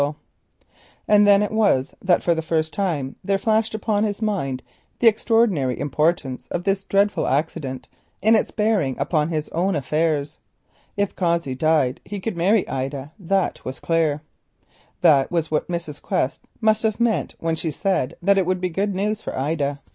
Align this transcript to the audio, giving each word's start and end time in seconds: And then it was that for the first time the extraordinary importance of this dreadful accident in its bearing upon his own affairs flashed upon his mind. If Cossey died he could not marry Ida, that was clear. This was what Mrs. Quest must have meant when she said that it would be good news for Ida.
And 1.07 1.27
then 1.27 1.43
it 1.43 1.51
was 1.51 1.93
that 2.01 2.23
for 2.23 2.33
the 2.33 2.41
first 2.41 2.73
time 2.73 3.17
the 3.23 3.37
extraordinary 5.07 5.79
importance 5.79 6.47
of 6.47 6.63
this 6.63 6.83
dreadful 6.83 7.27
accident 7.27 7.87
in 8.19 8.35
its 8.35 8.49
bearing 8.49 8.97
upon 8.97 9.29
his 9.29 9.47
own 9.49 9.75
affairs 9.75 10.39
flashed 10.39 10.41
upon 10.41 10.73
his 10.79 10.97
mind. 10.97 11.09
If 11.11 11.15
Cossey 11.15 11.55
died 11.55 12.01
he 12.03 12.19
could 12.19 12.35
not 12.35 12.43
marry 12.43 12.67
Ida, 12.67 13.11
that 13.19 13.63
was 13.63 13.79
clear. 13.79 14.23
This 15.01 15.27
was 15.29 15.51
what 15.51 15.67
Mrs. 15.67 16.01
Quest 16.01 16.45
must 16.59 16.81
have 16.81 16.99
meant 16.99 17.35
when 17.37 17.55
she 17.55 17.69
said 17.69 18.15
that 18.23 18.39
it 18.39 18.47
would 18.47 18.59
be 18.59 18.69
good 18.69 18.95
news 18.95 19.21
for 19.21 19.37
Ida. 19.37 19.81